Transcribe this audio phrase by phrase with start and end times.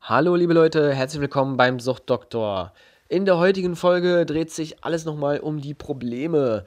[0.00, 2.72] Hallo liebe Leute, herzlich willkommen beim Suchtdoktor.
[3.08, 6.64] In der heutigen Folge dreht sich alles nochmal um die Probleme.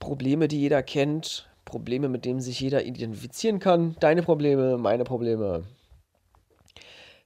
[0.00, 3.94] Probleme, die jeder kennt, Probleme, mit denen sich jeder identifizieren kann.
[4.00, 5.62] Deine Probleme, meine Probleme.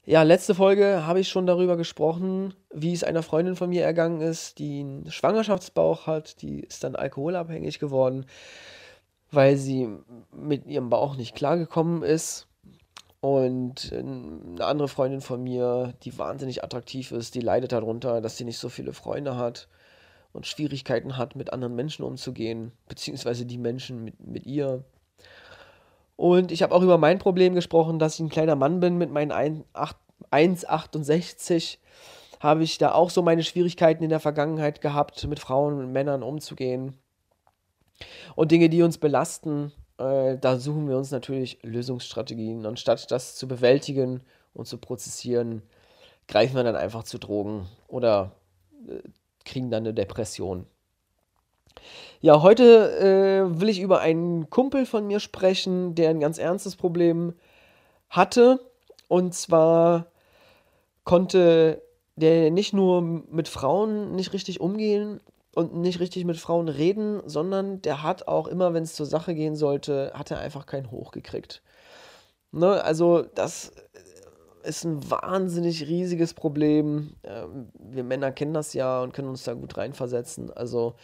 [0.04, 4.20] Ja, letzte Folge habe ich schon darüber gesprochen, wie es einer Freundin von mir ergangen
[4.20, 8.26] ist, die einen Schwangerschaftsbauch hat, die ist dann alkoholabhängig geworden,
[9.30, 9.88] weil sie
[10.30, 12.45] mit ihrem Bauch nicht klargekommen ist.
[13.26, 18.44] Und eine andere Freundin von mir, die wahnsinnig attraktiv ist, die leidet darunter, dass sie
[18.44, 19.66] nicht so viele Freunde hat
[20.32, 24.84] und Schwierigkeiten hat, mit anderen Menschen umzugehen, beziehungsweise die Menschen mit, mit ihr.
[26.14, 29.10] Und ich habe auch über mein Problem gesprochen, dass ich ein kleiner Mann bin mit
[29.10, 31.78] meinen 1,68.
[32.38, 36.22] Habe ich da auch so meine Schwierigkeiten in der Vergangenheit gehabt, mit Frauen und Männern
[36.22, 36.96] umzugehen.
[38.36, 42.64] Und Dinge, die uns belasten, äh, da suchen wir uns natürlich Lösungsstrategien.
[42.66, 44.20] Anstatt das zu bewältigen
[44.54, 45.62] und zu prozessieren,
[46.28, 48.32] greifen wir dann einfach zu Drogen oder
[48.88, 49.00] äh,
[49.44, 50.66] kriegen dann eine Depression.
[52.20, 56.74] Ja, heute äh, will ich über einen Kumpel von mir sprechen, der ein ganz ernstes
[56.76, 57.34] Problem
[58.08, 58.60] hatte.
[59.08, 60.06] Und zwar
[61.04, 61.82] konnte
[62.16, 65.20] der nicht nur mit Frauen nicht richtig umgehen,
[65.56, 69.34] und nicht richtig mit Frauen reden, sondern der hat auch immer, wenn es zur Sache
[69.34, 71.62] gehen sollte, hat er einfach keinen hochgekriegt.
[72.52, 72.84] Ne?
[72.84, 73.72] Also das
[74.64, 77.14] ist ein wahnsinnig riesiges Problem.
[77.24, 80.52] Ähm, wir Männer kennen das ja und können uns da gut reinversetzen.
[80.52, 80.94] Also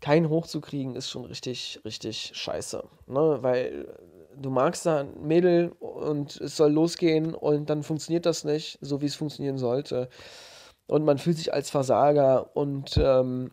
[0.00, 2.82] keinen hochzukriegen ist schon richtig, richtig scheiße.
[3.06, 3.38] Ne?
[3.42, 3.86] Weil
[4.36, 9.00] du magst da ein Mädel und es soll losgehen und dann funktioniert das nicht, so
[9.00, 10.08] wie es funktionieren sollte.
[10.88, 13.52] Und man fühlt sich als Versager und ähm,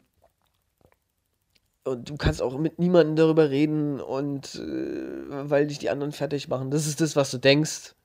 [1.86, 6.48] und du kannst auch mit niemandem darüber reden und äh, weil dich die anderen fertig
[6.48, 6.72] machen.
[6.72, 7.96] Das ist das, was du denkst.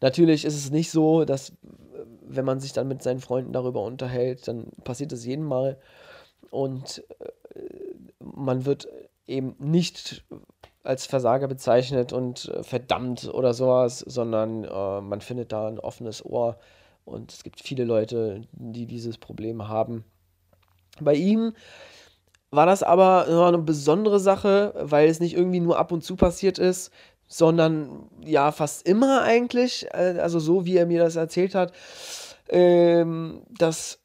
[0.00, 1.52] Natürlich ist es nicht so, dass
[2.22, 5.78] wenn man sich dann mit seinen Freunden darüber unterhält, dann passiert das jeden Mal
[6.50, 7.62] und äh,
[8.20, 8.88] man wird
[9.26, 10.24] eben nicht
[10.82, 16.24] als Versager bezeichnet und äh, verdammt oder sowas, sondern äh, man findet da ein offenes
[16.24, 16.58] Ohr
[17.04, 20.04] und es gibt viele Leute, die dieses Problem haben.
[21.00, 21.52] Bei ihm
[22.50, 26.58] war das aber eine besondere Sache, weil es nicht irgendwie nur ab und zu passiert
[26.58, 26.90] ist,
[27.26, 31.72] sondern ja, fast immer eigentlich, äh, also so wie er mir das erzählt hat,
[32.48, 34.00] ähm, dass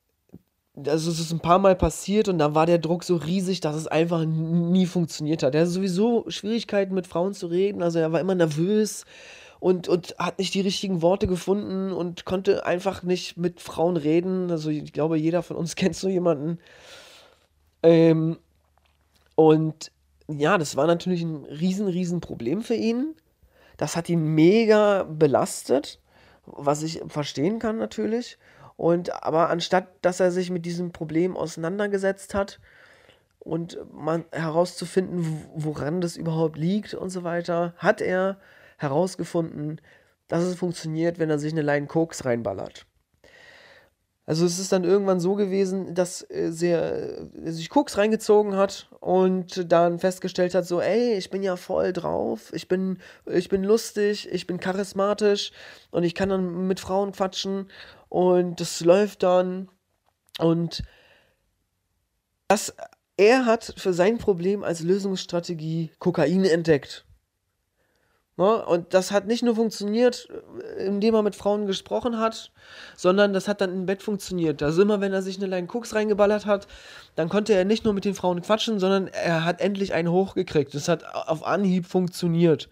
[0.88, 3.76] also es ist ein paar Mal passiert und da war der Druck so riesig, dass
[3.76, 5.54] es einfach nie funktioniert hat.
[5.54, 9.06] Er hatte sowieso Schwierigkeiten mit Frauen zu reden, also er war immer nervös
[9.60, 14.50] und, und hat nicht die richtigen Worte gefunden und konnte einfach nicht mit Frauen reden.
[14.52, 16.60] Also ich glaube, jeder von uns kennt so jemanden.
[17.84, 18.40] Ähm,
[19.36, 19.92] und
[20.28, 23.16] ja, das war natürlich ein riesen, riesen Problem für ihn.
[23.78, 26.00] Das hat ihn mega belastet,
[26.46, 28.38] was ich verstehen kann natürlich.
[28.76, 32.60] Und aber anstatt dass er sich mit diesem Problem auseinandergesetzt hat
[33.40, 38.40] und man herauszufinden, woran das überhaupt liegt und so weiter, hat er
[38.78, 39.80] herausgefunden,
[40.28, 42.86] dass es funktioniert, wenn er sich eine Line Koks reinballert.
[44.26, 48.88] Also es ist dann irgendwann so gewesen, dass äh, sie äh, sich Koks reingezogen hat
[49.02, 53.64] und dann festgestellt hat, so, ey, ich bin ja voll drauf, ich bin, ich bin
[53.64, 55.52] lustig, ich bin charismatisch
[55.92, 57.70] und ich kann dann mit Frauen quatschen
[58.08, 59.70] und das läuft dann
[60.40, 60.84] und
[62.48, 62.74] das,
[63.18, 67.06] er hat für sein Problem als Lösungsstrategie Kokain entdeckt.
[68.36, 68.66] Ne?
[68.66, 70.28] Und das hat nicht nur funktioniert,
[70.78, 72.52] äh, indem er mit Frauen gesprochen hat,
[72.96, 74.64] sondern das hat dann im Bett funktioniert.
[74.64, 76.68] Also immer, wenn er sich eine Line Cooks reingeballert hat,
[77.16, 80.74] dann konnte er nicht nur mit den Frauen quatschen, sondern er hat endlich einen hochgekriegt.
[80.74, 82.70] Das hat auf Anhieb funktioniert.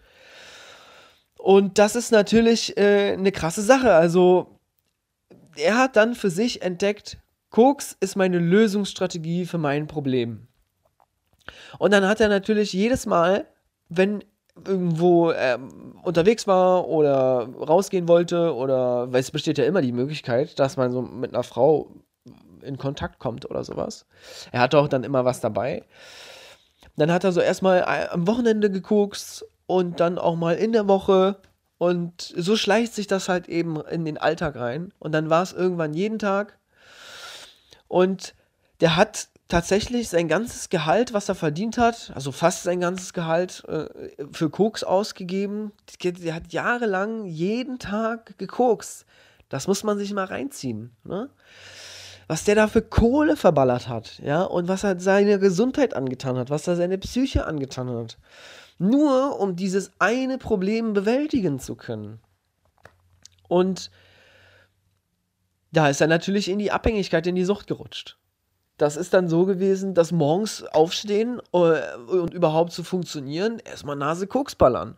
[1.38, 3.94] Und das ist natürlich äh, eine krasse Sache.
[3.94, 4.58] Also
[5.56, 7.18] er hat dann für sich entdeckt,
[7.50, 10.48] Koks ist meine Lösungsstrategie für mein Problem.
[11.78, 13.46] Und dann hat er natürlich jedes Mal,
[13.88, 14.24] wenn
[14.56, 20.58] irgendwo ähm, unterwegs war oder rausgehen wollte oder weil es besteht ja immer die Möglichkeit,
[20.58, 21.90] dass man so mit einer Frau
[22.62, 24.06] in Kontakt kommt oder sowas.
[24.52, 25.84] Er hatte auch dann immer was dabei.
[26.96, 30.86] Dann hat er so erstmal äh, am Wochenende geguckt und dann auch mal in der
[30.86, 31.38] Woche
[31.78, 35.52] und so schleicht sich das halt eben in den Alltag rein und dann war es
[35.52, 36.58] irgendwann jeden Tag
[37.88, 38.34] und
[38.80, 43.62] der hat tatsächlich sein ganzes Gehalt, was er verdient hat, also fast sein ganzes Gehalt,
[43.68, 43.84] äh,
[44.32, 45.72] für Koks ausgegeben.
[46.02, 49.04] Der hat jahrelang jeden Tag gekokst.
[49.50, 50.96] Das muss man sich mal reinziehen.
[51.04, 51.28] Ne?
[52.28, 56.48] Was der da für Kohle verballert hat, ja, und was er seine Gesundheit angetan hat,
[56.48, 58.16] was er seine Psyche angetan hat.
[58.78, 62.20] Nur um dieses eine Problem bewältigen zu können.
[63.48, 63.90] Und
[65.72, 68.16] da ist er natürlich in die Abhängigkeit, in die Sucht gerutscht.
[68.76, 74.26] Das ist dann so gewesen, dass morgens aufstehen äh, und überhaupt zu funktionieren, erstmal Nase
[74.26, 74.96] Koks ballern.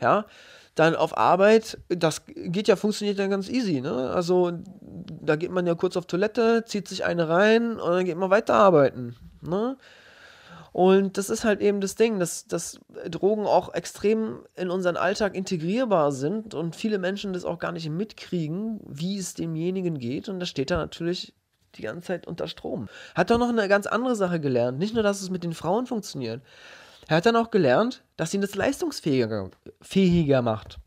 [0.00, 0.26] Ja,
[0.74, 4.10] dann auf Arbeit, das geht ja, funktioniert dann ganz easy, ne?
[4.10, 4.52] Also,
[5.08, 8.28] da geht man ja kurz auf Toilette, zieht sich eine rein und dann geht man
[8.28, 9.78] weiter arbeiten, ne?
[10.76, 15.34] Und das ist halt eben das Ding, dass, dass Drogen auch extrem in unseren Alltag
[15.34, 20.28] integrierbar sind und viele Menschen das auch gar nicht mitkriegen, wie es demjenigen geht.
[20.28, 21.32] Und da steht er natürlich
[21.78, 22.88] die ganze Zeit unter Strom.
[23.14, 24.78] Hat doch noch eine ganz andere Sache gelernt.
[24.78, 26.42] Nicht nur, dass es mit den Frauen funktioniert.
[27.08, 29.50] Er hat dann auch gelernt, dass ihn das leistungsfähiger
[29.80, 30.78] fähiger macht.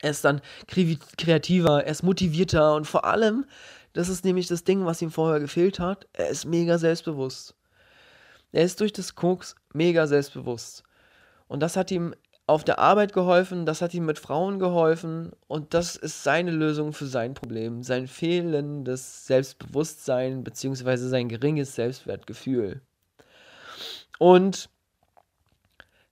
[0.00, 3.46] Er ist dann kreativer, er ist motivierter und vor allem,
[3.92, 7.54] das ist nämlich das Ding, was ihm vorher gefehlt hat, er ist mega selbstbewusst.
[8.52, 10.84] Er ist durch das Koks mega selbstbewusst.
[11.48, 12.14] Und das hat ihm
[12.48, 16.94] auf der Arbeit geholfen, das hat ihm mit Frauen geholfen und das ist seine Lösung
[16.94, 20.96] für sein Problem, sein fehlendes Selbstbewusstsein bzw.
[20.96, 22.80] sein geringes Selbstwertgefühl.
[24.18, 24.70] Und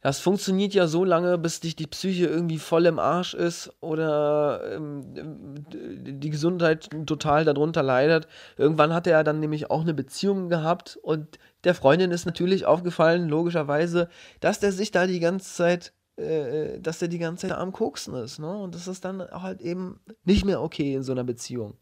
[0.03, 4.61] das funktioniert ja so lange, bis dich die Psyche irgendwie voll im Arsch ist oder
[4.73, 5.03] ähm,
[5.73, 8.29] die Gesundheit total darunter leidet.
[8.57, 13.29] Irgendwann hat er dann nämlich auch eine Beziehung gehabt und der Freundin ist natürlich aufgefallen,
[13.29, 17.73] logischerweise, dass der sich da die ganze Zeit, äh, dass der die ganze Zeit am
[17.73, 18.39] Koksen ist.
[18.39, 18.49] Ne?
[18.57, 21.75] Und das ist dann halt eben nicht mehr okay in so einer Beziehung.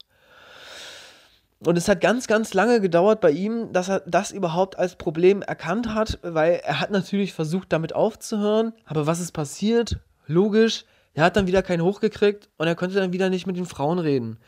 [1.60, 5.40] Und es hat ganz, ganz lange gedauert bei ihm, dass er das überhaupt als Problem
[5.40, 8.72] erkannt hat, weil er hat natürlich versucht, damit aufzuhören.
[8.84, 9.98] Aber was ist passiert?
[10.26, 10.84] Logisch,
[11.14, 13.98] er hat dann wieder keinen hochgekriegt und er konnte dann wieder nicht mit den Frauen
[13.98, 14.38] reden.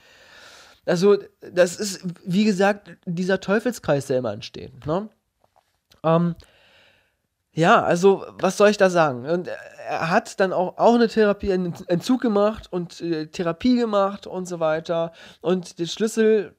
[0.85, 1.17] Also,
[1.53, 4.87] das ist, wie gesagt, dieser Teufelskreis, der immer entsteht.
[4.87, 5.09] Ne?
[6.05, 6.35] Ähm,
[7.57, 9.25] ja, also, was soll ich da sagen?
[9.25, 14.27] Und er hat dann auch, auch eine Therapie, einen Entzug gemacht und äh, Therapie gemacht
[14.27, 15.13] und so weiter.
[15.41, 16.55] Und der Schlüssel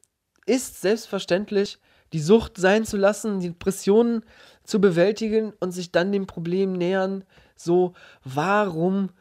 [0.47, 1.77] ist selbstverständlich,
[2.13, 4.23] die Sucht sein zu lassen, die Depressionen
[4.63, 9.11] zu bewältigen und sich dann dem Problem nähern, so, warum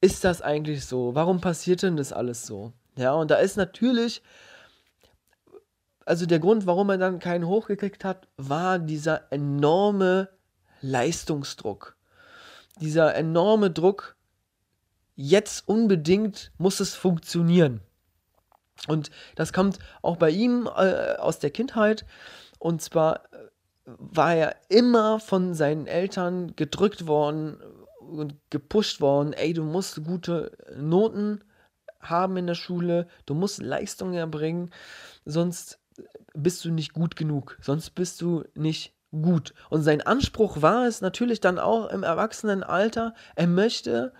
[0.00, 1.14] ist das eigentlich so?
[1.14, 2.72] Warum passiert denn das alles so?
[2.96, 4.22] Ja, und da ist natürlich,
[6.06, 10.30] also der Grund, warum er dann keinen hochgekriegt hat, war dieser enorme
[10.86, 11.96] Leistungsdruck.
[12.80, 14.16] Dieser enorme Druck,
[15.14, 17.80] jetzt unbedingt muss es funktionieren.
[18.86, 22.04] Und das kommt auch bei ihm äh, aus der Kindheit.
[22.58, 23.48] Und zwar äh,
[23.84, 27.58] war er immer von seinen Eltern gedrückt worden
[28.00, 31.42] und gepusht worden, ey, du musst gute Noten
[32.00, 34.70] haben in der Schule, du musst Leistungen erbringen,
[35.24, 35.80] sonst
[36.34, 39.54] bist du nicht gut genug, sonst bist du nicht gut.
[39.70, 44.12] Und sein Anspruch war es natürlich dann auch im Erwachsenenalter, er möchte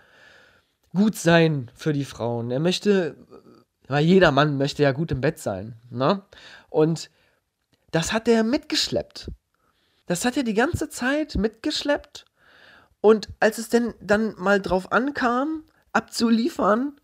[0.95, 3.17] gut sein für die Frauen, er möchte
[3.89, 5.77] weil jeder Mann möchte ja gut im Bett sein.
[5.91, 6.23] Ne?
[6.69, 7.11] Und
[7.91, 9.31] das hat er mitgeschleppt.
[10.07, 12.25] Das hat er die ganze Zeit mitgeschleppt.
[13.01, 17.01] Und als es denn dann mal drauf ankam, abzuliefern,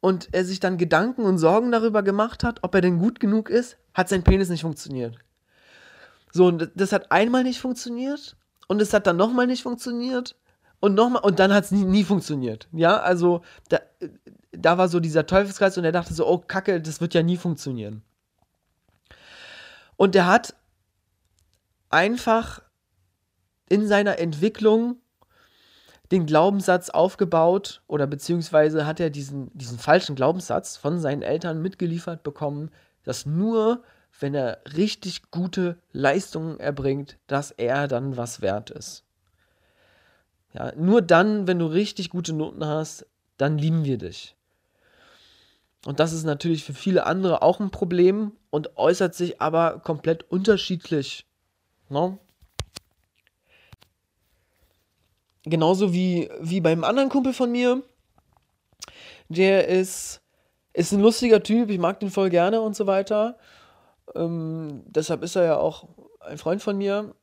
[0.00, 3.48] und er sich dann Gedanken und Sorgen darüber gemacht hat, ob er denn gut genug
[3.48, 5.16] ist, hat sein Penis nicht funktioniert.
[6.34, 8.36] So, und das hat einmal nicht funktioniert
[8.66, 10.34] und es hat dann nochmal nicht funktioniert
[10.80, 12.66] und nochmal und dann hat es nie, nie funktioniert.
[12.72, 13.78] Ja, also da,
[14.50, 17.36] da war so dieser Teufelskreis und er dachte so, oh Kacke, das wird ja nie
[17.36, 18.02] funktionieren.
[19.94, 20.56] Und er hat
[21.88, 22.60] einfach
[23.68, 24.96] in seiner Entwicklung
[26.10, 32.24] den Glaubenssatz aufgebaut oder beziehungsweise hat er diesen, diesen falschen Glaubenssatz von seinen Eltern mitgeliefert
[32.24, 32.72] bekommen,
[33.04, 33.84] dass nur
[34.20, 39.04] wenn er richtig gute Leistungen erbringt, dass er dann was wert ist.
[40.52, 43.06] Ja, nur dann, wenn du richtig gute Noten hast,
[43.36, 44.36] dann lieben wir dich.
[45.84, 50.22] Und das ist natürlich für viele andere auch ein Problem und äußert sich aber komplett
[50.30, 51.26] unterschiedlich.
[51.88, 52.18] No?
[55.42, 57.82] Genauso wie, wie beim anderen Kumpel von mir.
[59.28, 60.22] Der ist,
[60.72, 63.36] ist ein lustiger Typ, ich mag den voll gerne und so weiter.
[64.14, 65.88] Ähm, deshalb ist er ja auch
[66.20, 67.14] ein Freund von mir.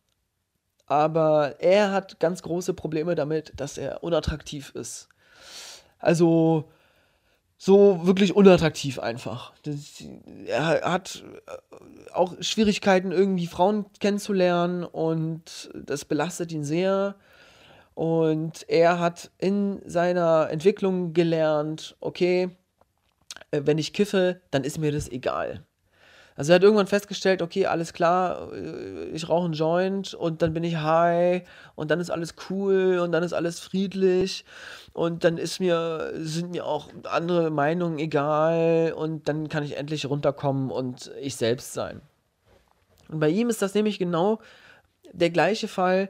[0.87, 5.07] Aber er hat ganz große Probleme damit, dass er unattraktiv ist.
[5.99, 6.69] Also,
[7.57, 9.53] so wirklich unattraktiv einfach.
[9.63, 10.03] Das,
[10.47, 17.15] er hat äh, auch Schwierigkeiten, irgendwie Frauen kennenzulernen und das belastet ihn sehr.
[17.93, 22.49] Und er hat in seiner Entwicklung gelernt, okay,
[23.51, 25.63] äh, wenn ich kiffe, dann ist mir das egal.
[26.35, 30.53] Also er hat irgendwann festgestellt, okay, alles klar, äh, ich rauche einen Joint und dann
[30.53, 31.43] bin ich high
[31.75, 34.45] und dann ist alles cool und dann ist alles friedlich
[34.93, 40.05] und dann ist mir, sind mir auch andere Meinungen egal und dann kann ich endlich
[40.05, 42.01] runterkommen und ich selbst sein.
[43.09, 44.39] Und bei ihm ist das nämlich genau
[45.11, 46.09] der gleiche Fall,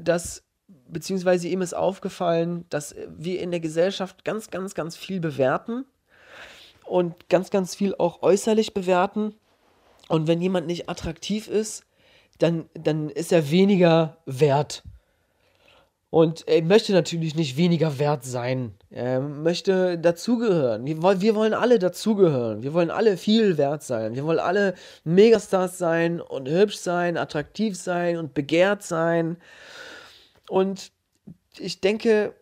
[0.00, 0.44] dass
[0.88, 5.84] beziehungsweise ihm ist aufgefallen, dass wir in der Gesellschaft ganz, ganz, ganz viel bewerten
[6.84, 9.34] und ganz, ganz viel auch äußerlich bewerten.
[10.08, 11.84] Und wenn jemand nicht attraktiv ist,
[12.38, 14.82] dann, dann ist er weniger wert.
[16.10, 18.74] Und er möchte natürlich nicht weniger wert sein.
[18.90, 20.86] Er möchte dazugehören.
[20.86, 22.62] Wir, wir wollen alle dazugehören.
[22.62, 24.14] Wir wollen alle viel wert sein.
[24.14, 29.36] Wir wollen alle Megastars sein und hübsch sein, attraktiv sein und begehrt sein.
[30.48, 30.92] Und
[31.58, 32.34] ich denke,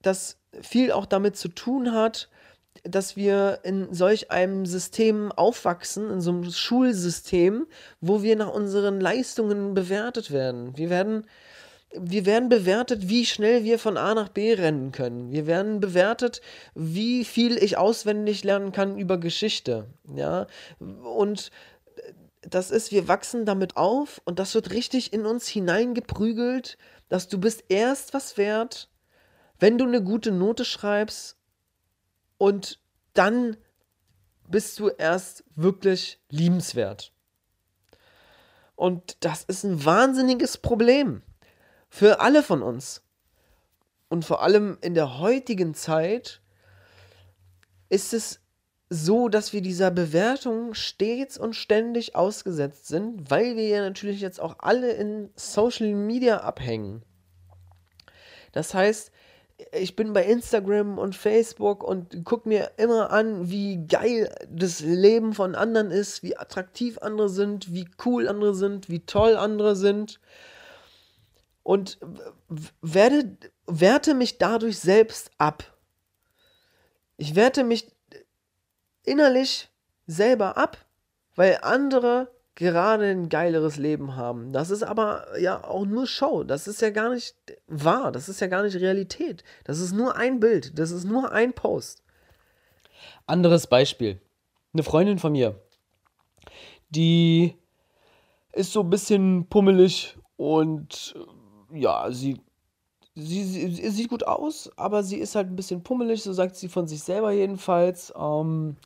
[0.00, 2.28] dass viel auch damit zu tun hat,
[2.84, 7.66] dass wir in solch einem System aufwachsen, in so einem Schulsystem,
[8.00, 10.76] wo wir nach unseren Leistungen bewertet werden.
[10.76, 11.26] Wir werden,
[11.92, 15.30] wir werden bewertet, wie schnell wir von A nach B rennen können.
[15.30, 16.40] Wir werden bewertet,
[16.74, 19.86] wie viel ich auswendig lernen kann über Geschichte.
[20.16, 20.46] Ja,
[20.80, 21.50] und
[22.40, 26.76] das ist, wir wachsen damit auf und das wird richtig in uns hineingeprügelt,
[27.08, 28.88] dass du bist erst was wert,
[29.60, 31.36] wenn du eine gute Note schreibst
[32.42, 32.80] und
[33.14, 33.56] dann
[34.48, 37.12] bist du erst wirklich liebenswert.
[38.74, 41.22] Und das ist ein wahnsinniges Problem
[41.88, 43.00] für alle von uns.
[44.08, 46.42] Und vor allem in der heutigen Zeit
[47.88, 48.40] ist es
[48.90, 54.40] so, dass wir dieser Bewertung stets und ständig ausgesetzt sind, weil wir ja natürlich jetzt
[54.40, 57.04] auch alle in Social Media abhängen.
[58.50, 59.12] Das heißt,
[59.72, 65.32] ich bin bei Instagram und Facebook und gucke mir immer an, wie geil das Leben
[65.34, 70.20] von anderen ist, wie attraktiv andere sind, wie cool andere sind, wie toll andere sind.
[71.62, 71.98] Und
[72.80, 75.64] werde, werte mich dadurch selbst ab.
[77.16, 77.88] Ich werte mich
[79.04, 79.70] innerlich
[80.06, 80.78] selber ab,
[81.36, 84.52] weil andere gerade ein geileres Leben haben.
[84.52, 86.44] Das ist aber ja auch nur Show.
[86.44, 87.36] Das ist ja gar nicht
[87.72, 88.12] wahr.
[88.12, 89.42] Das ist ja gar nicht Realität.
[89.64, 90.78] Das ist nur ein Bild.
[90.78, 92.02] Das ist nur ein Post.
[93.26, 94.20] Anderes Beispiel.
[94.72, 95.60] Eine Freundin von mir,
[96.90, 97.54] die
[98.52, 101.14] ist so ein bisschen pummelig und
[101.72, 102.40] ja, sie,
[103.14, 106.68] sie, sie, sieht gut aus, aber sie ist halt ein bisschen pummelig, so sagt sie
[106.68, 108.12] von sich selber jedenfalls.
[108.16, 108.76] Ähm,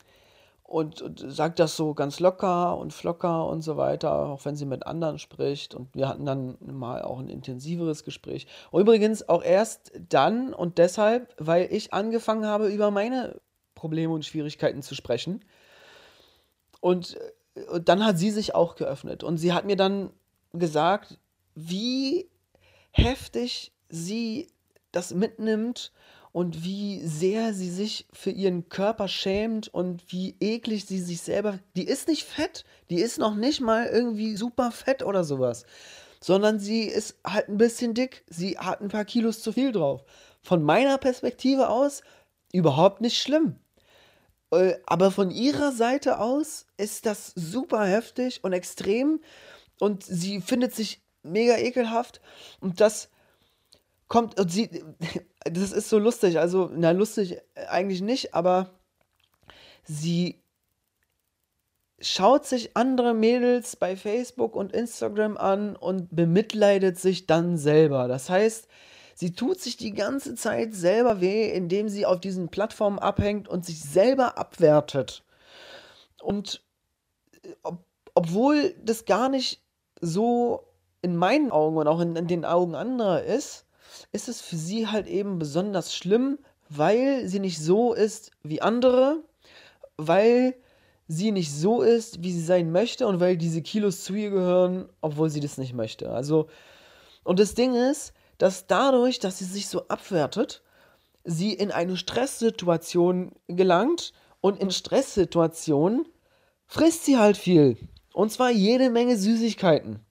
[0.67, 4.67] und, und sagt das so ganz locker und flocker und so weiter, auch wenn sie
[4.67, 5.75] mit anderen spricht.
[5.75, 8.49] Und wir hatten dann mal auch ein intensiveres Gespräch.
[8.73, 13.41] Übrigens auch erst dann und deshalb, weil ich angefangen habe, über meine
[13.77, 15.45] Probleme und Schwierigkeiten zu sprechen.
[16.81, 17.17] Und,
[17.71, 19.23] und dann hat sie sich auch geöffnet.
[19.23, 20.11] Und sie hat mir dann
[20.53, 21.19] gesagt,
[21.55, 22.29] wie
[22.91, 24.49] heftig sie
[24.91, 25.93] das mitnimmt
[26.37, 31.61] und wie sehr sie sich für ihren Körper schämt und wie eklig sie sich selber.
[31.77, 35.65] Die ist nicht fett, die ist noch nicht mal irgendwie super fett oder sowas,
[36.21, 40.05] sondern sie ist halt ein bisschen dick, sie hat ein paar Kilos zu viel drauf.
[40.43, 42.03] Von meiner Perspektive aus
[42.53, 43.57] überhaupt nicht schlimm.
[44.51, 49.21] Äh, aber von ihrer Seite aus ist das super heftig und extrem
[49.81, 52.21] und sie findet sich mega ekelhaft
[52.61, 53.09] und das
[54.07, 54.69] kommt und sie
[55.51, 56.39] das ist so lustig.
[56.39, 57.39] Also, na, lustig
[57.69, 58.71] eigentlich nicht, aber
[59.85, 60.43] sie
[62.01, 68.07] schaut sich andere Mädels bei Facebook und Instagram an und bemitleidet sich dann selber.
[68.09, 68.69] Das heißt,
[69.15, 73.65] sie tut sich die ganze Zeit selber weh, indem sie auf diesen Plattformen abhängt und
[73.65, 75.25] sich selber abwertet.
[76.23, 76.63] Und
[77.43, 77.85] äh, ob,
[78.15, 79.63] obwohl das gar nicht
[80.01, 80.67] so
[81.03, 83.66] in meinen Augen und auch in, in den Augen anderer ist,
[84.13, 86.39] ist es für sie halt eben besonders schlimm,
[86.69, 89.23] weil sie nicht so ist wie andere,
[89.97, 90.55] weil
[91.09, 94.89] sie nicht so ist, wie sie sein möchte und weil diese Kilos zu ihr gehören,
[95.01, 96.11] obwohl sie das nicht möchte.
[96.11, 96.49] Also,
[97.23, 100.63] und das Ding ist, dass dadurch, dass sie sich so abwertet,
[101.25, 106.07] sie in eine Stresssituation gelangt und in Stresssituationen
[106.67, 107.77] frisst sie halt viel.
[108.13, 110.06] Und zwar jede Menge Süßigkeiten.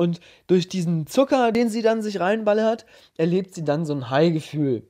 [0.00, 2.86] Und durch diesen Zucker, den sie dann sich reinballert,
[3.18, 4.88] erlebt sie dann so ein High-Gefühl.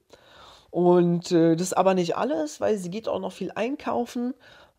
[0.71, 4.35] Und äh, das ist aber nicht alles, weil sie geht auch noch viel einkaufen.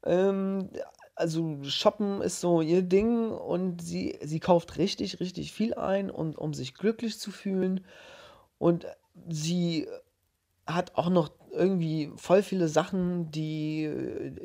[0.05, 0.69] Ähm,
[1.15, 6.38] also shoppen ist so ihr Ding und sie, sie kauft richtig, richtig viel ein, und,
[6.38, 7.83] um sich glücklich zu fühlen.
[8.57, 8.88] Und
[9.27, 9.85] sie
[10.65, 13.91] hat auch noch irgendwie voll viele Sachen, die,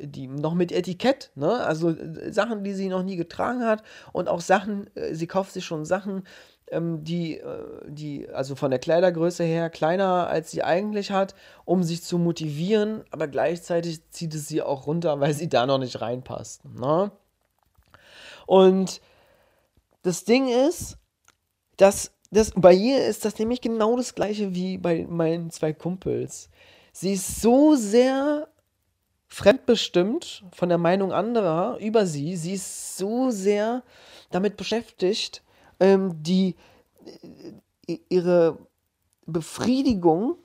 [0.01, 1.63] die noch mit Etikett, ne?
[1.63, 5.53] Also äh, Sachen, die sie noch nie getragen hat und auch Sachen, äh, sie kauft
[5.53, 6.23] sich schon Sachen,
[6.69, 11.83] ähm, die, äh, die, also von der Kleidergröße her kleiner als sie eigentlich hat, um
[11.83, 16.01] sich zu motivieren, aber gleichzeitig zieht es sie auch runter, weil sie da noch nicht
[16.01, 16.65] reinpasst.
[16.65, 17.11] Ne?
[18.45, 19.01] Und
[20.01, 20.97] das Ding ist,
[21.77, 26.49] dass das, bei ihr ist das nämlich genau das gleiche wie bei meinen zwei Kumpels.
[26.91, 28.47] Sie ist so sehr
[29.27, 32.35] fremdbestimmt von der Meinung anderer über sie.
[32.35, 33.83] Sie ist so sehr
[34.31, 35.43] damit beschäftigt,
[35.79, 36.55] ähm, die
[37.87, 38.57] äh, ihre
[39.25, 40.37] Befriedigung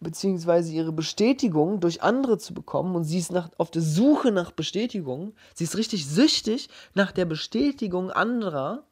[0.00, 4.52] beziehungsweise ihre Bestätigung durch andere zu bekommen und sie ist nach, auf der Suche nach
[4.52, 5.34] Bestätigung.
[5.54, 8.84] Sie ist richtig süchtig nach der Bestätigung anderer,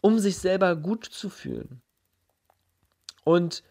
[0.00, 1.82] um sich selber gut zu fühlen.
[3.24, 3.62] Und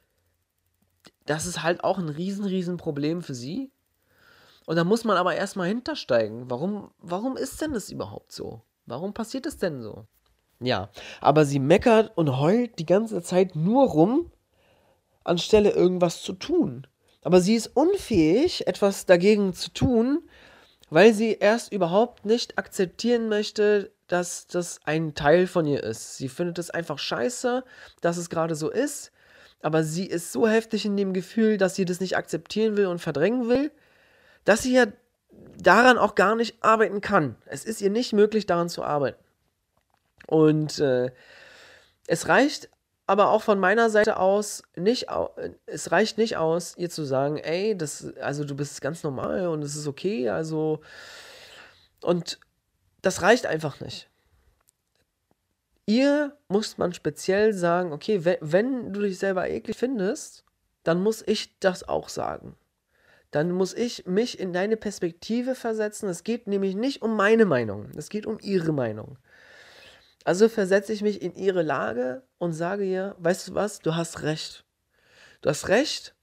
[1.26, 3.72] das ist halt auch ein riesen, riesen Problem für sie.
[4.66, 6.50] Und da muss man aber erstmal hintersteigen.
[6.50, 8.62] Warum, warum ist denn das überhaupt so?
[8.86, 10.06] Warum passiert es denn so?
[10.60, 10.90] Ja,
[11.22, 14.32] aber sie meckert und heult die ganze Zeit nur rum,
[15.24, 16.88] anstelle irgendwas zu tun.
[17.22, 20.28] Aber sie ist unfähig, etwas dagegen zu tun,
[20.90, 26.18] weil sie erst überhaupt nicht akzeptieren möchte, dass das ein Teil von ihr ist.
[26.18, 27.64] Sie findet es einfach scheiße,
[28.02, 29.12] dass es gerade so ist,
[29.62, 33.00] aber sie ist so heftig in dem Gefühl, dass sie das nicht akzeptieren will und
[33.00, 33.72] verdrängen will,
[34.46, 34.86] dass sie ja
[35.58, 37.36] daran auch gar nicht arbeiten kann.
[37.46, 39.24] Es ist ihr nicht möglich, daran zu arbeiten.
[40.28, 41.12] Und äh,
[42.08, 42.70] es reicht
[43.08, 45.08] aber auch von meiner Seite aus nicht,
[45.66, 49.64] es reicht nicht aus, ihr zu sagen, ey, das, also du bist ganz normal und
[49.64, 50.82] es ist okay, also
[52.02, 52.38] und
[53.08, 54.10] das reicht einfach nicht.
[55.86, 60.44] Ihr muss man speziell sagen, okay, wenn, wenn du dich selber eklig findest,
[60.84, 62.58] dann muss ich das auch sagen.
[63.32, 66.10] Dann muss ich mich in deine Perspektive versetzen.
[66.10, 69.18] Es geht nämlich nicht um meine Meinung, es geht um ihre Meinung.
[70.26, 74.24] Also versetze ich mich in ihre Lage und sage ihr, weißt du was, du hast
[74.24, 74.66] recht.
[75.40, 76.14] Du hast recht,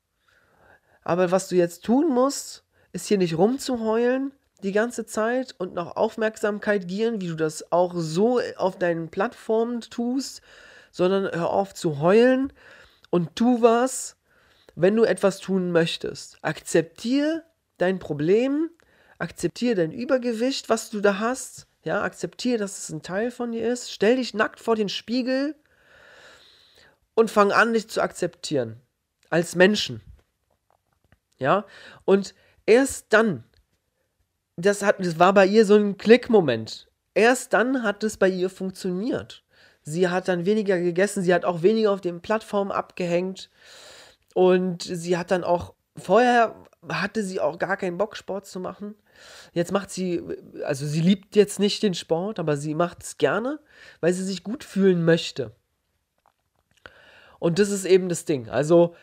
[1.03, 2.63] aber was du jetzt tun musst,
[2.93, 7.95] ist hier nicht rumzuheulen die ganze Zeit und nach Aufmerksamkeit gieren, wie du das auch
[7.97, 10.43] so auf deinen Plattformen tust,
[10.91, 12.53] sondern hör auf zu heulen
[13.11, 14.17] und tu was,
[14.75, 16.39] wenn du etwas tun möchtest.
[16.43, 17.45] Akzeptiere
[17.79, 18.71] dein Problem,
[19.19, 23.71] akzeptiere dein Übergewicht, was du da hast ja, akzeptiere, dass es ein Teil von dir
[23.71, 23.93] ist.
[23.93, 25.55] Stell dich nackt vor den Spiegel
[27.15, 28.81] und fang an, dich zu akzeptieren.
[29.29, 30.01] Als Menschen.
[31.39, 31.67] Ja,
[32.05, 32.35] und
[32.67, 33.45] erst dann,
[34.57, 36.89] das, hat, das war bei ihr so ein Klickmoment.
[37.15, 39.45] Erst dann hat es bei ihr funktioniert.
[39.83, 43.51] Sie hat dann weniger gegessen, sie hat auch weniger auf den Plattformen abgehängt
[44.35, 46.55] und sie hat dann auch, vorher
[46.89, 48.95] hatte sie auch gar keinen Bock, Sport zu machen.
[49.53, 50.23] Jetzt macht sie,
[50.65, 53.61] also sie liebt jetzt nicht den Sport, aber sie macht es gerne,
[54.01, 55.53] weil sie sich gut fühlen möchte.
[57.39, 58.49] Und das ist eben das Ding.
[58.49, 58.97] Also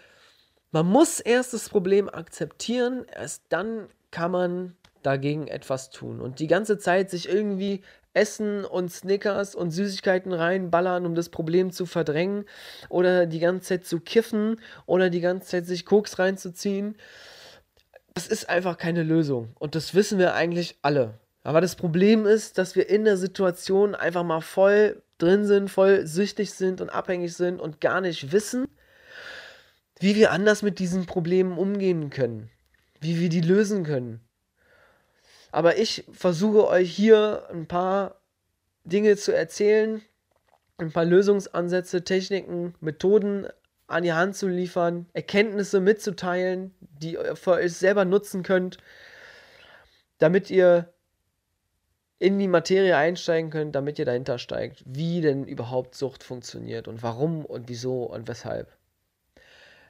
[0.71, 6.21] man muss erst das Problem akzeptieren, erst dann kann man dagegen etwas tun.
[6.21, 7.81] Und die ganze Zeit sich irgendwie
[8.13, 12.45] Essen und Snickers und Süßigkeiten reinballern, um das Problem zu verdrängen,
[12.89, 16.95] oder die ganze Zeit zu kiffen oder die ganze Zeit sich Koks reinzuziehen
[18.13, 19.53] das ist einfach keine Lösung.
[19.59, 21.19] Und das wissen wir eigentlich alle.
[21.43, 26.05] Aber das Problem ist, dass wir in der Situation einfach mal voll drin sind, voll
[26.05, 28.67] süchtig sind und abhängig sind und gar nicht wissen,
[29.99, 32.49] wie wir anders mit diesen Problemen umgehen können,
[32.99, 34.21] wie wir die lösen können.
[35.51, 38.21] Aber ich versuche euch hier ein paar
[38.83, 40.01] Dinge zu erzählen,
[40.77, 43.47] ein paar Lösungsansätze, Techniken, Methoden
[43.87, 48.77] an die Hand zu liefern, Erkenntnisse mitzuteilen, die ihr für euch selber nutzen könnt,
[50.17, 50.93] damit ihr
[52.19, 57.03] in die Materie einsteigen könnt, damit ihr dahinter steigt, wie denn überhaupt Sucht funktioniert und
[57.03, 58.71] warum und wieso und weshalb.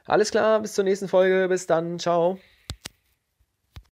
[0.06, 2.38] Alles klar, bis zur nächsten Folge, bis dann, ciao.